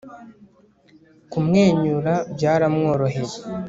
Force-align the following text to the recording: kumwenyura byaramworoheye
kumwenyura 1.31 2.13
byaramworoheye 2.35 3.37